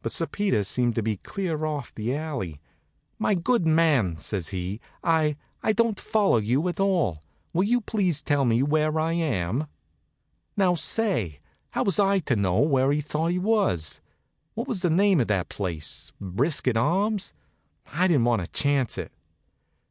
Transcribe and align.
But 0.00 0.12
Sir 0.12 0.24
Peter 0.24 0.64
seemed 0.64 0.94
to 0.94 1.02
be 1.02 1.18
clear 1.18 1.66
off 1.66 1.94
the 1.94 2.16
alley. 2.16 2.58
"My 3.18 3.34
good 3.34 3.66
man," 3.66 4.16
says 4.16 4.48
he, 4.48 4.80
"I 5.04 5.36
I 5.62 5.74
don't 5.74 6.00
follow 6.00 6.38
you 6.38 6.68
at 6.68 6.80
all. 6.80 7.22
Will 7.52 7.64
you 7.64 7.82
please 7.82 8.22
tell 8.22 8.46
me 8.46 8.62
where 8.62 8.98
I 8.98 9.12
am?" 9.12 9.66
Now 10.56 10.74
say, 10.74 11.40
how 11.72 11.84
was 11.84 11.98
I 11.98 12.20
to 12.20 12.34
know 12.36 12.60
where 12.60 12.92
he 12.92 13.02
thought 13.02 13.32
he 13.32 13.38
was? 13.38 14.00
What 14.54 14.66
was 14.68 14.80
the 14.80 14.88
name 14.88 15.20
of 15.20 15.28
that 15.28 15.50
place 15.50 16.12
Briskett 16.18 16.78
Arms? 16.78 17.34
I 17.92 18.06
didn't 18.06 18.24
want 18.24 18.42
to 18.42 18.50
chance 18.52 18.96
it. 18.96 19.12